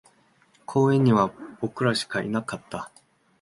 [0.65, 2.89] 公園には僕らしかいなかった